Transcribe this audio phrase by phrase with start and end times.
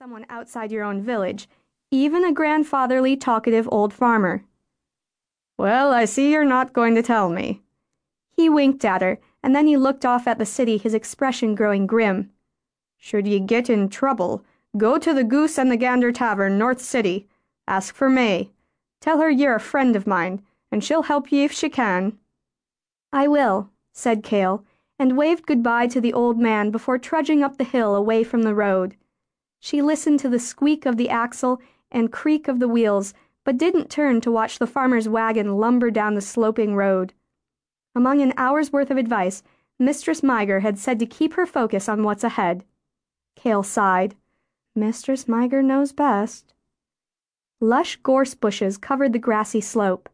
[0.00, 1.46] someone outside your own village,
[1.90, 4.42] even a grandfatherly, talkative old farmer.
[5.58, 7.60] Well, I see you're not going to tell me.
[8.34, 11.86] He winked at her, and then he looked off at the city, his expression growing
[11.86, 12.30] grim.
[12.96, 14.42] Should ye get in trouble,
[14.74, 17.28] go to the Goose and the Gander Tavern, North City.
[17.68, 18.48] Ask for May.
[19.02, 20.40] Tell her ye're a friend of mine,
[20.72, 22.16] and she'll help ye if she can.
[23.12, 24.64] I will, said Kale,
[24.98, 28.54] and waved goodbye to the old man before trudging up the hill away from the
[28.54, 28.96] road.
[29.60, 31.60] She listened to the squeak of the axle
[31.92, 33.12] and creak of the wheels,
[33.44, 37.12] but didn't turn to watch the farmer's wagon lumber down the sloping road.
[37.94, 39.42] Among an hour's worth of advice,
[39.78, 42.64] Mistress Meiger had said to keep her focus on what's ahead.
[43.36, 44.14] Kale sighed.
[44.74, 46.54] Mistress Meiger knows best.
[47.60, 50.08] Lush gorse bushes covered the grassy slope.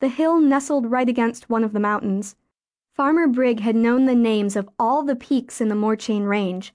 [0.00, 2.36] The hill nestled right against one of the mountains.
[2.94, 6.74] Farmer Brigg had known the names of all the peaks in the Morchaine Range.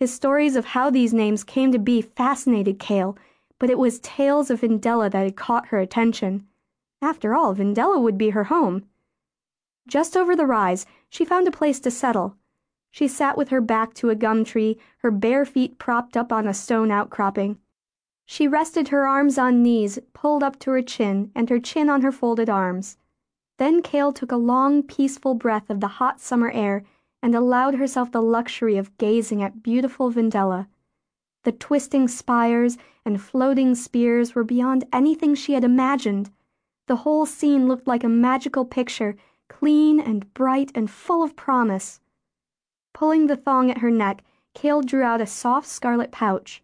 [0.00, 3.16] His stories of how these names came to be fascinated Kale,
[3.58, 6.46] but it was tales of Vendela that had caught her attention.
[7.02, 8.84] After all, Vendela would be her home.
[9.88, 12.36] Just over the rise, she found a place to settle.
[12.92, 16.46] She sat with her back to a gum tree, her bare feet propped up on
[16.46, 17.58] a stone outcropping.
[18.24, 22.02] She rested her arms on knees pulled up to her chin and her chin on
[22.02, 22.98] her folded arms.
[23.56, 26.84] Then Kale took a long, peaceful breath of the hot summer air
[27.22, 30.68] and allowed herself the luxury of gazing at beautiful Vendela.
[31.44, 36.30] The twisting spires and floating spears were beyond anything she had imagined.
[36.86, 39.16] The whole scene looked like a magical picture,
[39.48, 42.00] clean and bright and full of promise.
[42.92, 44.22] Pulling the thong at her neck,
[44.54, 46.62] Kale drew out a soft scarlet pouch.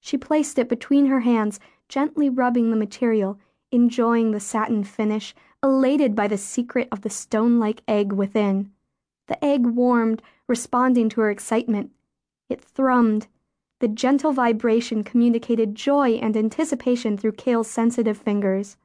[0.00, 3.38] She placed it between her hands, gently rubbing the material,
[3.70, 8.72] enjoying the satin finish, elated by the secret of the stone like egg within.
[9.28, 11.90] The egg warmed, responding to her excitement.
[12.48, 13.26] It thrummed.
[13.80, 18.76] The gentle vibration communicated joy and anticipation through Kale's sensitive fingers.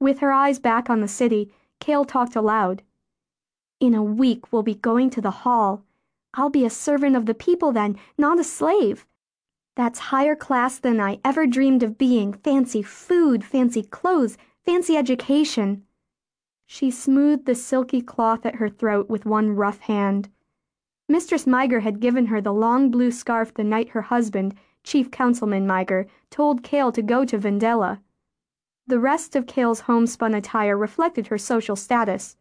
[0.00, 2.82] With her eyes back on the city, Kale talked aloud.
[3.80, 5.82] In a week we'll be going to the hall.
[6.32, 9.06] I'll be a servant of the people then, not a slave.
[9.76, 12.32] That's higher class than I ever dreamed of being.
[12.32, 15.84] Fancy food, fancy clothes, fancy education.
[16.74, 20.28] She smoothed the silky cloth at her throat with one rough hand.
[21.08, 25.68] Mistress Meiger had given her the long blue scarf the night her husband, Chief Councilman
[25.68, 28.00] Meiger, told Kale to go to Vendela.
[28.88, 32.36] The rest of Kale's homespun attire reflected her social status.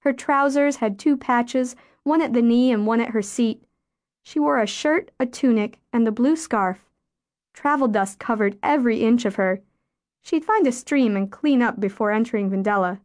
[0.00, 3.62] Her trousers had two patches, one at the knee and one at her seat.
[4.24, 6.90] She wore a shirt, a tunic, and the blue scarf.
[7.54, 9.62] Travel dust covered every inch of her.
[10.22, 12.98] She'd find a stream and clean up before entering Vendela.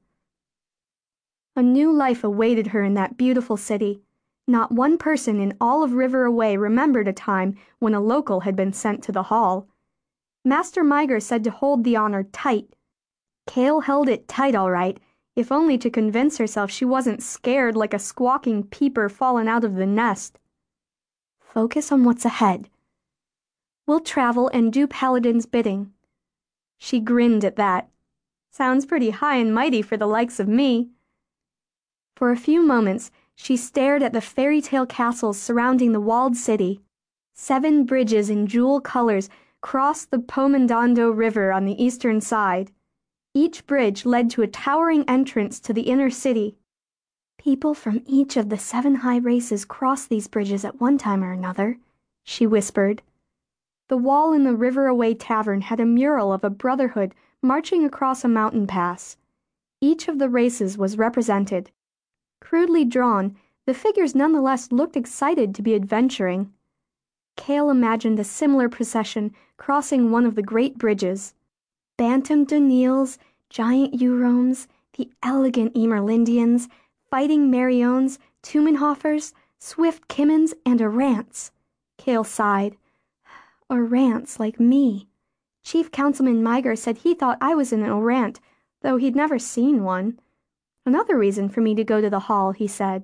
[1.57, 4.01] A new life awaited her in that beautiful city.
[4.45, 8.55] Not one person in all of River Away remembered a time when a local had
[8.55, 9.67] been sent to the hall.
[10.43, 12.75] Master Meiger said to hold the honor tight.
[13.47, 14.99] Kale held it tight all right,
[15.35, 19.75] if only to convince herself she wasn't scared like a squawking peeper fallen out of
[19.75, 20.37] the nest.
[21.39, 22.69] Focus on what's ahead.
[23.87, 25.93] We'll travel and do Paladin's bidding.
[26.77, 27.89] She grinned at that.
[28.51, 30.89] Sounds pretty high and mighty for the likes of me.
[32.15, 36.79] For a few moments, she stared at the fairy tale castles surrounding the walled city.
[37.33, 42.71] Seven bridges in jewel colors crossed the Pomandando River on the eastern side.
[43.33, 46.55] Each bridge led to a towering entrance to the inner city.
[47.37, 51.33] People from each of the seven high races cross these bridges at one time or
[51.33, 51.77] another,
[52.23, 53.01] she whispered.
[53.89, 58.23] The wall in the River Away Tavern had a mural of a brotherhood marching across
[58.23, 59.17] a mountain pass.
[59.81, 61.71] Each of the races was represented.
[62.45, 63.35] Crudely drawn,
[63.65, 66.53] the figures nonetheless looked excited to be adventuring.
[67.35, 71.33] Kale imagined a similar procession crossing one of the great bridges.
[71.97, 73.17] Bantam Doneels,
[73.49, 76.69] giant Urohms, the elegant Emerlindians,
[77.09, 81.49] fighting Mariones, Tumanhofers, swift Kimens, and Arants.
[81.97, 82.77] Kale sighed.
[83.71, 85.07] Arants like me.
[85.63, 88.39] Chief Councilman Meiger said he thought I was an O'rant,
[88.81, 90.19] though he'd never seen one.
[90.85, 93.03] Another reason for me to go to the hall, he said.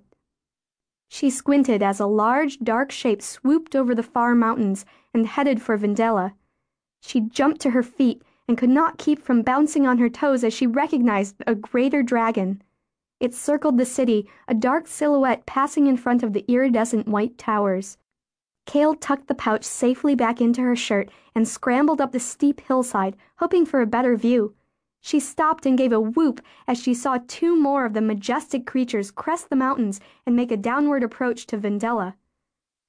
[1.09, 5.77] She squinted as a large, dark shape swooped over the far mountains and headed for
[5.77, 6.33] Vendela.
[7.01, 10.53] She jumped to her feet and could not keep from bouncing on her toes as
[10.53, 12.61] she recognized a greater dragon.
[13.19, 17.97] It circled the city, a dark silhouette passing in front of the iridescent white towers.
[18.65, 23.17] Kale tucked the pouch safely back into her shirt and scrambled up the steep hillside,
[23.37, 24.55] hoping for a better view.
[25.01, 29.09] She stopped and gave a whoop as she saw two more of the majestic creatures
[29.09, 32.13] crest the mountains and make a downward approach to Vendela.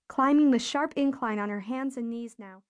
[0.08, 2.60] Climbing the sharp incline on her hands and knees now.